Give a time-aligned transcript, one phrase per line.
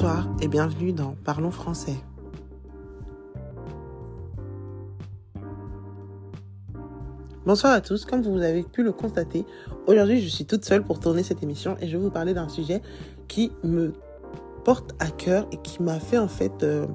[0.00, 1.96] Bonsoir et bienvenue dans Parlons français.
[7.44, 9.44] Bonsoir à tous, comme vous avez pu le constater,
[9.88, 12.48] aujourd'hui je suis toute seule pour tourner cette émission et je vais vous parler d'un
[12.48, 12.80] sujet
[13.26, 13.92] qui me
[14.64, 16.86] porte à cœur et qui m'a fait en fait euh,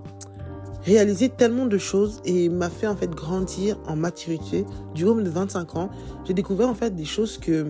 [0.86, 4.66] réaliser tellement de choses et m'a fait en fait grandir en maturité.
[4.96, 5.90] Du haut de 25 ans,
[6.24, 7.70] j'ai découvert en fait des choses que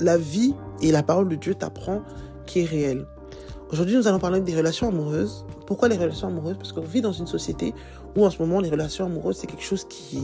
[0.00, 2.02] la vie et la parole de Dieu t'apprend
[2.44, 3.06] qui est réelle.
[3.72, 5.46] Aujourd'hui, nous allons parler des relations amoureuses.
[5.66, 6.56] Pourquoi les relations amoureuses?
[6.56, 7.72] Parce qu'on vit dans une société
[8.16, 10.18] où en ce moment, les relations amoureuses, c'est quelque chose qui,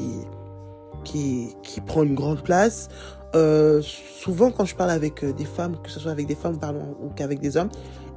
[1.04, 2.88] qui, prend une grande place.
[3.36, 6.58] Euh, souvent, quand je parle avec euh, des femmes, que ce soit avec des femmes
[7.00, 7.68] ou qu'avec des hommes,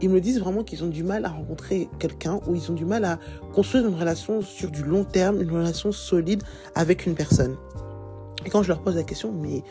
[0.01, 2.85] ils me disent vraiment qu'ils ont du mal à rencontrer quelqu'un ou ils ont du
[2.85, 3.19] mal à
[3.53, 6.41] construire une relation sur du long terme, une relation solide
[6.73, 7.55] avec une personne.
[8.45, 9.61] Et quand je leur pose la question, mais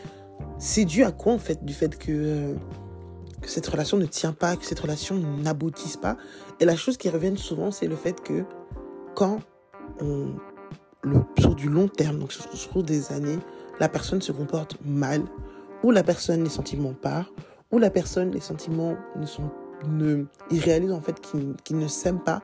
[0.57, 2.53] c'est dû à quoi en fait Du fait que, euh,
[3.49, 6.17] cette relation ne tient pas, que cette relation n'aboutisse pas.
[6.59, 8.43] Et la chose qui revient souvent, c'est le fait que
[9.15, 9.39] quand
[10.01, 10.27] on,
[11.03, 13.39] le, sur du long terme, donc sur, des années,
[13.79, 15.23] la personne se comporte mal,
[15.83, 17.33] ou la personne, les sentiments partent,
[17.71, 19.49] ou la personne, les sentiments ne sont
[19.87, 22.41] ne, il réalise en fait qu'il ne s'aime pas,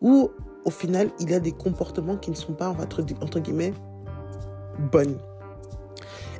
[0.00, 0.30] ou
[0.64, 3.74] au final, il a des comportements qui ne sont pas, entre, entre guillemets,
[4.90, 5.18] bonnes.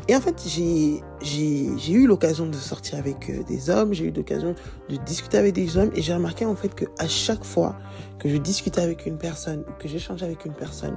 [0.09, 4.55] Et en fait, j'ai eu l'occasion de sortir avec euh, des hommes, j'ai eu l'occasion
[4.89, 7.77] de discuter avec des hommes, et j'ai remarqué en fait qu'à chaque fois
[8.19, 10.97] que je discutais avec une personne, que j'échangeais avec une personne,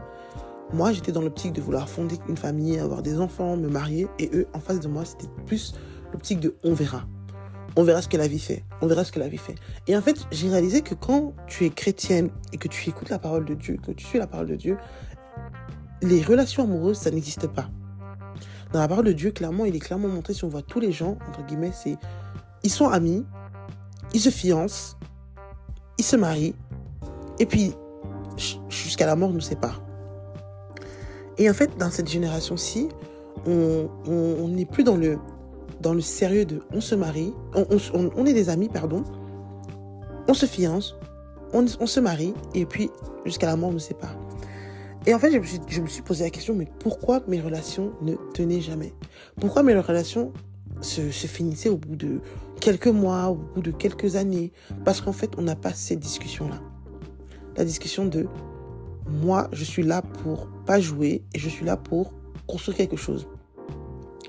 [0.74, 4.32] moi, j'étais dans l'optique de vouloir fonder une famille, avoir des enfants, me marier, et
[4.34, 5.76] eux, en face de moi, c'était plus
[6.12, 7.06] l'optique de on verra
[7.76, 8.64] on verra ce que la vie fait.
[8.82, 9.56] On verra ce que la vie fait.
[9.88, 13.20] Et en fait, j'ai réalisé que quand tu es chrétienne et que tu écoutes la
[13.20, 14.78] parole de Dieu, que tu suis la parole de Dieu,
[16.02, 17.70] les relations amoureuses, ça n'existe pas.
[18.74, 20.92] Dans la parole de Dieu, clairement, il est clairement montré, si on voit tous les
[20.92, 21.96] gens, entre guillemets, c'est
[22.64, 23.24] ils sont amis,
[24.14, 24.98] ils se fiancent,
[26.00, 26.56] ils se marient,
[27.40, 27.74] et puis
[28.70, 29.84] jusqu'à la mort nous sépare.
[31.38, 32.90] Et en fait, dans cette génération-ci,
[33.46, 35.20] on n'est plus dans le
[35.82, 39.04] dans le sérieux de on se marie, on, est des amis, pardon,
[40.28, 40.96] on se fiance,
[41.54, 42.90] on, se marie, et puis
[43.26, 44.16] jusqu'à la mort on nous sépare.
[45.06, 48.62] Et en fait, je me, suis, posé la question, mais pourquoi mes relations ne tenaient
[48.62, 48.94] jamais?
[49.40, 50.32] Pourquoi mes relations
[50.82, 52.22] se, se finissaient au bout de
[52.62, 54.54] quelques mois, au bout de quelques années?
[54.86, 56.62] Parce qu'en fait, on n'a pas cette discussion-là.
[57.58, 58.28] La discussion de
[59.08, 62.14] moi, je suis là pour pas jouer et je suis là pour
[62.48, 63.28] construire quelque chose.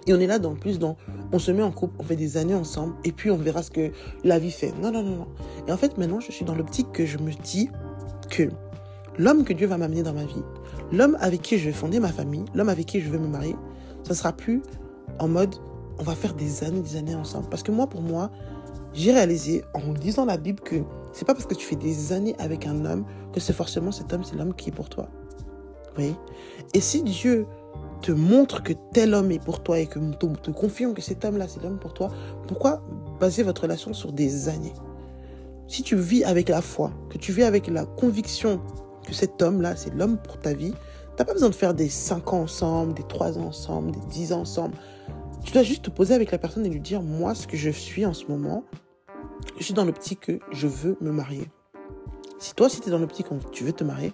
[0.07, 0.97] Et on est là dans plus dans
[1.33, 3.71] on se met en couple, on fait des années ensemble et puis on verra ce
[3.71, 3.91] que
[4.23, 4.73] la vie fait.
[4.83, 5.29] Non, non, non, non.
[5.67, 7.71] Et en fait, maintenant, je suis dans l'optique que je me dis
[8.29, 8.51] que
[9.19, 10.43] l'homme que Dieu va m'amener dans ma vie,
[10.95, 13.57] l'homme avec qui je vais fonder ma famille, l'homme avec qui je vais me marier,
[14.05, 14.63] ça sera plus
[15.19, 15.55] en mode
[15.99, 17.49] on va faire des années, des années ensemble.
[17.49, 18.31] Parce que moi, pour moi,
[18.93, 20.77] j'ai réalisé en lisant la Bible que
[21.13, 24.13] c'est pas parce que tu fais des années avec un homme que c'est forcément cet
[24.13, 25.09] homme, c'est l'homme qui est pour toi.
[25.89, 26.17] Vous voyez?
[26.75, 27.47] Et si Dieu
[28.03, 31.25] te montre que tel homme est pour toi et que te, te confirme que cet
[31.25, 32.11] homme-là, c'est l'homme pour toi,
[32.49, 32.83] pourquoi
[33.21, 34.73] baser votre relation sur des années?
[35.69, 38.61] Si tu vis avec la foi, que tu vis avec la conviction
[39.05, 40.75] que cet homme-là, c'est l'homme pour ta vie,
[41.17, 44.33] t'as pas besoin de faire des 5 ans ensemble, des 3 ans ensemble, des 10
[44.33, 44.75] ans ensemble.
[45.45, 47.71] Tu dois juste te poser avec la personne et lui dire, moi, ce que je
[47.71, 48.65] suis en ce moment,
[49.59, 51.49] je suis dans l'optique que je veux me marier.
[52.39, 54.13] Si toi, si tu es dans l'optique que tu veux te marier,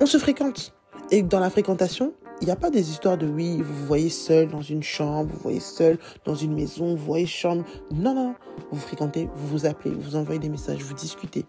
[0.00, 0.74] on se fréquente.
[1.10, 4.08] Et dans la fréquentation, il n'y a pas des histoires de oui, vous vous voyez
[4.08, 7.64] seul dans une chambre, vous voyez seul dans une maison, vous voyez chambre.
[7.92, 8.34] Non, non,
[8.70, 11.44] vous fréquentez, vous vous appelez, vous envoyez des messages, vous discutez.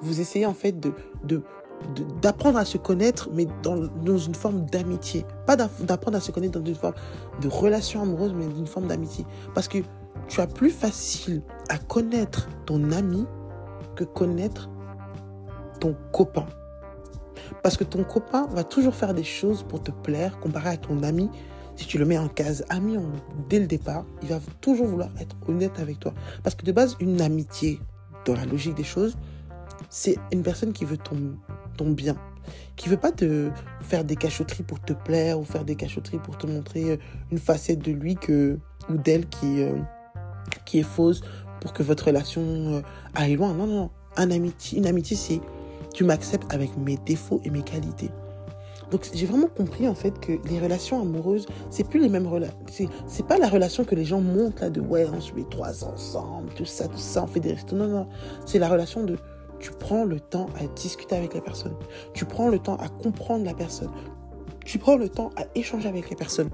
[0.00, 0.92] Vous essayez en fait de,
[1.24, 1.42] de,
[2.20, 5.24] d'apprendre à se connaître, mais dans, dans une forme d'amitié.
[5.46, 6.94] Pas d'apprendre à se connaître dans une forme
[7.40, 9.24] de relation amoureuse, mais d'une forme d'amitié.
[9.54, 9.78] Parce que
[10.28, 13.26] tu as plus facile à connaître ton ami
[13.96, 14.70] que connaître
[15.80, 16.46] ton copain.
[17.62, 21.02] Parce que ton copain va toujours faire des choses pour te plaire comparé à ton
[21.02, 21.28] ami.
[21.76, 22.96] Si tu le mets en case ami
[23.48, 26.12] dès le départ, il va toujours vouloir être honnête avec toi.
[26.42, 27.80] Parce que de base, une amitié,
[28.24, 29.16] dans la logique des choses,
[29.90, 31.36] c'est une personne qui veut ton,
[31.76, 32.16] ton bien.
[32.76, 36.38] Qui veut pas te faire des cachotteries pour te plaire ou faire des cachotteries pour
[36.38, 36.96] te montrer euh,
[37.30, 38.58] une facette de lui que,
[38.88, 39.76] ou d'elle qui, euh,
[40.64, 41.22] qui est fausse
[41.60, 42.80] pour que votre relation euh,
[43.14, 43.54] aille loin.
[43.54, 43.90] Non, non.
[44.16, 45.40] Un amitié, une amitié, c'est
[45.94, 48.10] tu m'acceptes avec mes défauts et mes qualités.
[48.90, 52.58] Donc j'ai vraiment compris en fait que les relations amoureuses, c'est plus les mêmes relations.
[53.06, 55.82] C'est pas la relation que les gens montent là de ouais, on se met trois
[55.84, 57.74] ensemble, tout ça, tout ça, on fait des restos.
[57.74, 58.06] Non, non.
[58.44, 59.16] C'est la relation de
[59.62, 61.74] tu prends le temps à discuter avec la personne.
[62.12, 63.90] Tu prends le temps à comprendre la personne.
[64.66, 66.50] Tu prends le temps à échanger avec les personnes.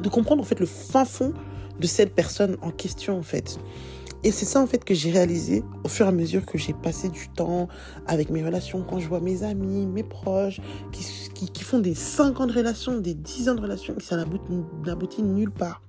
[0.00, 1.32] De comprendre en fait le fin fond
[1.80, 3.58] de cette personne en question en fait.
[4.22, 6.72] Et c'est ça en fait que j'ai réalisé au fur et à mesure que j'ai
[6.74, 7.68] passé du temps
[8.06, 10.60] avec mes relations, quand je vois mes amis, mes proches,
[10.92, 14.16] qui, qui, font des 5 ans de relations, des 10 ans de relations, et ça
[14.16, 15.82] n'aboutit nulle part.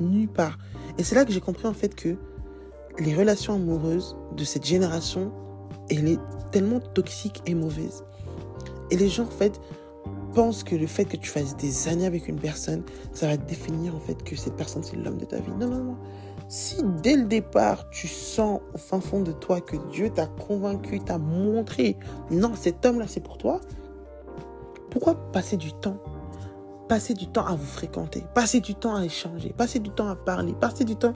[0.00, 0.58] Nulle part.
[0.98, 2.16] Et c'est là que j'ai compris en fait que
[2.98, 5.32] les relations amoureuses de cette génération,
[5.90, 6.18] elle est
[6.50, 8.04] tellement toxique et mauvaise.
[8.90, 9.60] Et les gens en fait
[10.34, 13.94] pensent que le fait que tu fasses des années avec une personne, ça va définir
[13.94, 15.52] en fait que cette personne c'est l'homme de ta vie.
[15.58, 15.96] Non, non, non.
[16.48, 21.00] Si dès le départ, tu sens au fin fond de toi que Dieu t'a convaincu,
[21.00, 21.96] t'a montré,
[22.30, 23.60] non, cet homme-là, c'est pour toi,
[24.90, 25.96] pourquoi passer du temps
[26.88, 30.16] Passer du temps à vous fréquenter, passer du temps à échanger, passer du temps à
[30.16, 31.14] parler, passer du temps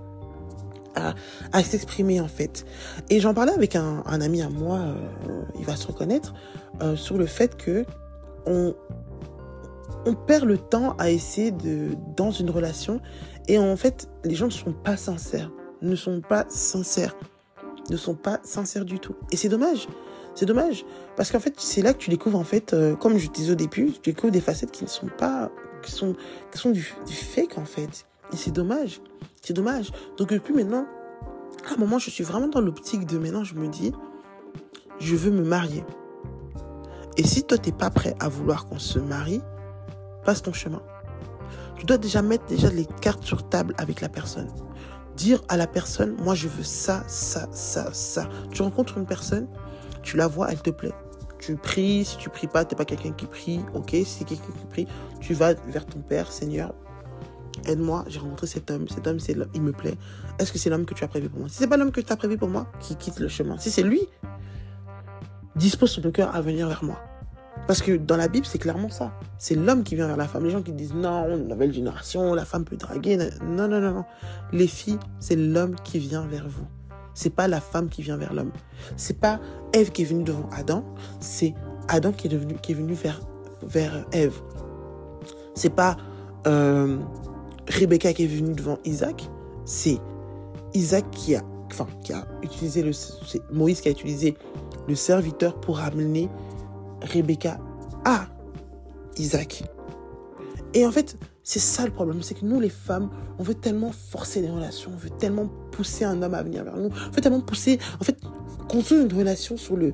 [0.96, 2.64] à, s'exprimer en fait.
[3.10, 6.34] Et j'en parlais avec un, ami à moi, euh, il va se reconnaître,
[6.82, 7.84] euh, sur le fait que
[8.46, 8.75] on,
[10.06, 13.00] on perd le temps à essayer de dans une relation
[13.48, 15.50] et en fait les gens ne sont pas sincères,
[15.82, 17.16] ne sont pas sincères,
[17.90, 19.16] ne sont pas sincères du tout.
[19.32, 19.88] Et c'est dommage.
[20.34, 20.84] C'est dommage
[21.16, 23.56] parce qu'en fait c'est là que tu découvres en fait, euh, comme je disais au
[23.56, 25.50] début, tu découvres des facettes qui ne sont pas,
[25.82, 26.14] qui sont,
[26.52, 28.06] qui sont du, du fake en fait.
[28.32, 29.00] Et c'est dommage.
[29.43, 29.93] C'est dommage.
[30.17, 30.87] Donc depuis maintenant,
[31.69, 33.93] à un moment, je suis vraiment dans l'optique de maintenant, je me dis,
[34.99, 35.84] je veux me marier.
[37.17, 39.40] Et si toi, tu n'es pas prêt à vouloir qu'on se marie,
[40.25, 40.82] passe ton chemin.
[41.76, 44.49] Tu dois déjà mettre déjà les cartes sur table avec la personne.
[45.17, 48.29] Dire à la personne, moi je veux ça, ça, ça, ça.
[48.50, 49.49] Tu rencontres une personne,
[50.02, 50.93] tu la vois, elle te plaît.
[51.38, 53.90] Tu pries, si tu pries pas, tu n'es pas quelqu'un qui prie, ok.
[53.90, 54.87] Si c'est quelqu'un qui prie,
[55.20, 56.75] tu vas vers ton Père, Seigneur,
[57.64, 59.97] aide-moi, j'ai rencontré cet homme, cet homme, c'est il me plaît.
[60.38, 61.49] Est-ce que c'est l'homme que tu as prévu pour moi?
[61.49, 63.58] Si c'est pas l'homme que tu as prévu pour moi, qui quitte le chemin.
[63.58, 64.00] Si c'est lui,
[65.56, 66.99] dispose ton cœur à venir vers moi.
[67.67, 69.12] Parce que dans la Bible, c'est clairement ça.
[69.38, 70.44] C'est l'homme qui vient vers la femme.
[70.44, 73.17] Les gens qui disent non, une nouvelle génération, la femme peut draguer.
[73.17, 74.05] Non, non, non, non.
[74.53, 76.67] Les filles, c'est l'homme qui vient vers vous.
[77.14, 78.53] C'est pas la femme qui vient vers l'homme.
[78.97, 79.41] C'est pas
[79.73, 80.85] Ève qui est venue devant Adam.
[81.19, 81.55] C'est
[81.88, 83.20] Adam qui est, qui est venu vers,
[83.62, 84.35] vers Ève.
[85.55, 85.97] C'est pas
[86.47, 86.99] euh,
[87.69, 89.29] Rebecca qui est venue devant Isaac,
[89.65, 89.99] c'est
[90.75, 92.93] Isaac qui a, enfin, qui a utilisé le,
[93.53, 94.37] Moïse qui a utilisé
[94.89, 96.29] le serviteur pour amener
[97.03, 97.59] Rebecca
[98.05, 98.27] à
[99.19, 99.65] Isaac.
[100.75, 103.93] Et en fait, c'est ça le problème, c'est que nous les femmes, on veut tellement
[103.93, 107.21] forcer les relations, on veut tellement pousser un homme à venir vers nous, on veut
[107.21, 108.17] tellement pousser, en fait,
[108.69, 109.93] construire une relation sur le,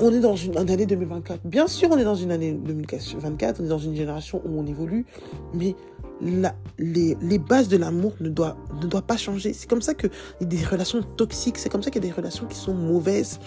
[0.00, 1.40] on est dans une, une, année 2024.
[1.44, 4.66] Bien sûr, on est dans une année 2024, on est dans une génération où on
[4.66, 5.06] évolue,
[5.54, 5.74] mais
[6.20, 9.52] les, bases de l'amour ne doivent ne doit pas changer.
[9.52, 12.10] C'est comme ça qu'il y a des relations toxiques, c'est comme ça qu'il y a
[12.10, 13.38] des relations qui sont mauvaises.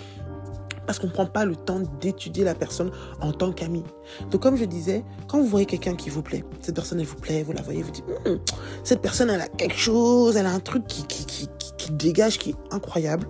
[0.85, 2.91] Parce qu'on ne prend pas le temps d'étudier la personne
[3.21, 3.85] en tant qu'ami.
[4.31, 7.15] Donc comme je disais, quand vous voyez quelqu'un qui vous plaît, cette personne elle vous
[7.15, 8.39] plaît, vous la voyez, vous dites, hum,
[8.83, 11.47] cette personne elle a quelque chose, elle a un truc qui, qui, qui,
[11.77, 13.27] qui dégage, qui est incroyable.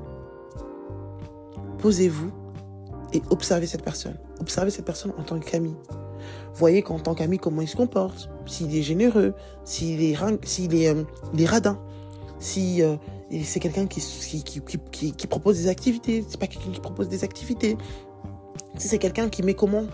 [1.78, 2.32] Posez-vous
[3.14, 4.18] et observez cette personne.
[4.40, 5.76] Observez cette personne en tant qu'ami.
[6.54, 9.34] Voyez qu'en tant qu'ami, comment il se comporte, s'il est généreux,
[9.64, 11.04] s'il est, s'il est, euh,
[11.46, 11.80] radin,
[12.40, 12.96] si euh,
[13.44, 14.62] c'est quelqu'un qui qui,
[14.92, 17.78] qui, qui, propose des activités, c'est pas quelqu'un qui propose des activités.
[18.78, 19.86] Si c'est quelqu'un qui met comment,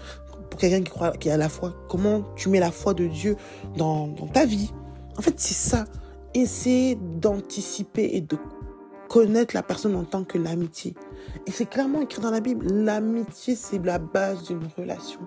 [0.50, 3.36] pour quelqu'un qui croit, qui a la foi, comment tu mets la foi de Dieu
[3.78, 4.72] dans, dans ta vie.
[5.18, 5.86] En fait, c'est ça.
[6.34, 8.38] Essayer d'anticiper et de
[9.09, 10.95] connaître la personne en tant que l'amitié.
[11.48, 12.68] Et c'est clairement écrit dans la Bible.
[12.71, 15.19] L'amitié, c'est la base d'une relation.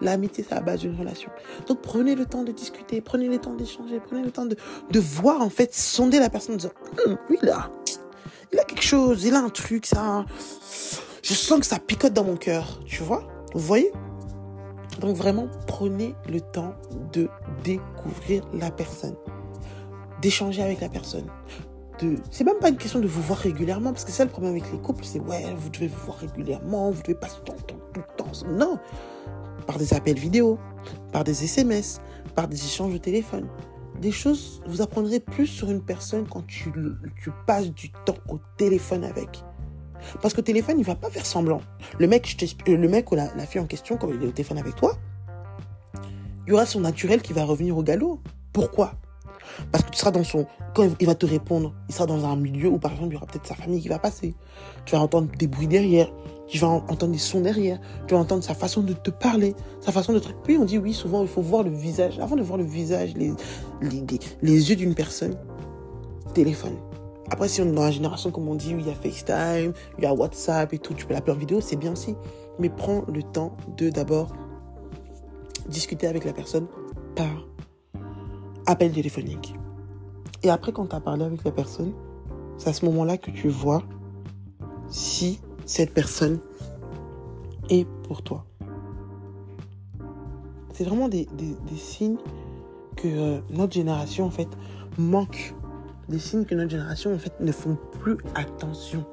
[0.00, 1.30] L'amitié, c'est la base d'une relation.
[1.66, 4.56] Donc prenez le temps de discuter, prenez le temps d'échanger, prenez le temps de,
[4.90, 6.72] de voir, en fait, sonder la personne en disant,
[7.06, 7.70] hum, lui là,
[8.52, 10.24] il a quelque chose, il a un truc, ça,
[11.22, 13.28] je sens que ça picote dans mon cœur, tu vois?
[13.54, 13.92] Vous voyez?
[15.00, 16.74] Donc vraiment, prenez le temps
[17.12, 17.28] de
[17.62, 19.16] découvrir la personne,
[20.20, 21.26] d'échanger avec la personne.
[22.00, 22.16] De...
[22.30, 24.70] C'est même pas une question de vous voir régulièrement, parce que c'est le problème avec
[24.72, 28.00] les couples, c'est ouais, vous devez vous voir régulièrement, vous devez passer tout le tout
[28.00, 28.48] le temps.
[28.48, 28.78] Non,
[29.60, 30.58] par des appels vidéo,
[31.12, 32.00] par des SMS,
[32.34, 33.46] par des échanges de téléphone.
[34.00, 36.72] Des choses, vous apprendrez plus sur une personne quand tu,
[37.22, 39.44] tu passes du temps au téléphone avec.
[40.22, 41.60] Parce que téléphone, il va pas faire semblant.
[41.98, 44.32] Le mec, je le mec ou la, la fille en question, quand il est au
[44.32, 44.96] téléphone avec toi,
[46.46, 48.20] il y aura son naturel qui va revenir au galop.
[48.52, 48.94] Pourquoi?
[49.72, 50.46] Parce que tu seras dans son...
[50.74, 53.16] Quand il va te répondre, il sera dans un milieu où, par exemple, il y
[53.16, 54.34] aura peut-être sa famille qui va passer.
[54.84, 56.10] Tu vas entendre des bruits derrière
[56.50, 59.92] tu vas entendre des sons derrière, tu vas entendre sa façon de te parler, sa
[59.92, 60.20] façon de.
[60.42, 62.18] Puis on dit oui, souvent il faut voir le visage.
[62.18, 63.32] Avant de voir le visage, les,
[63.80, 64.04] les,
[64.42, 65.36] les, yeux d'une personne,
[66.34, 66.76] téléphone.
[67.30, 69.72] Après, si on est dans la génération, comme on dit, où il y a FaceTime,
[69.98, 72.16] il y a WhatsApp et tout, tu peux l'appeler en vidéo, c'est bien aussi.
[72.58, 74.32] Mais prends le temps de d'abord
[75.68, 76.66] discuter avec la personne
[77.14, 77.46] par
[78.70, 79.54] appel téléphonique.
[80.42, 81.92] Et après, quand tu as parlé avec la personne,
[82.56, 83.82] c'est à ce moment-là que tu vois
[84.88, 86.38] si cette personne
[87.68, 88.44] est pour toi.
[90.72, 91.28] C'est vraiment des,
[91.76, 92.16] signes
[92.96, 94.48] que euh, notre génération, en fait,
[94.98, 95.54] manque.
[96.08, 99.04] Des signes que notre génération, en fait, ne font plus attention.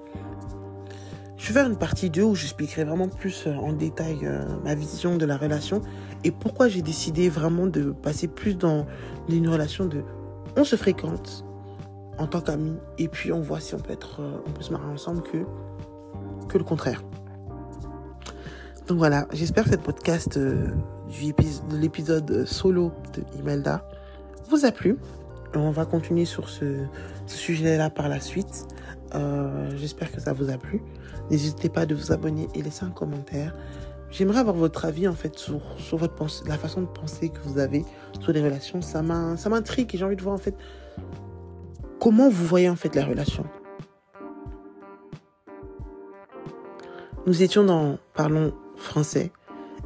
[1.37, 4.75] Je vais faire une partie 2 où j'expliquerai vraiment plus euh, en détail euh, ma
[4.75, 5.81] vision de la relation
[6.23, 8.85] et pourquoi j'ai décidé vraiment de passer plus dans
[9.29, 10.03] une relation de
[10.55, 11.45] on se fréquente
[12.17, 14.89] en tant qu'amis et puis on voit si on peut être on peut se marier
[14.89, 15.37] ensemble que
[16.47, 17.03] que le contraire.
[18.87, 20.69] Donc voilà, j'espère que cette podcast euh,
[21.09, 23.83] de l'épisode solo de Imelda
[24.49, 24.97] vous a plu.
[25.55, 26.85] On va continuer sur ce,
[27.25, 28.65] sujet-là par la suite.
[29.15, 30.81] Euh, j'espère que ça vous a plu.
[31.29, 33.55] N'hésitez pas de vous abonner et laisser un commentaire.
[34.09, 36.15] J'aimerais avoir votre avis en fait sur, sur votre
[36.47, 37.83] la façon de penser que vous avez
[38.21, 38.81] sur les relations.
[38.81, 40.55] Ça m'intrigue et j'ai envie de voir en fait
[41.99, 43.45] comment vous voyez en fait la relation.
[47.25, 49.31] Nous étions dans Parlons français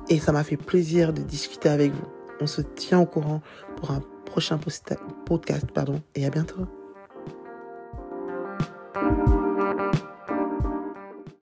[0.09, 2.05] et ça m'a fait plaisir de discuter avec vous.
[2.39, 3.41] On se tient au courant
[3.77, 4.59] pour un prochain
[5.25, 6.67] podcast pardon, et à bientôt.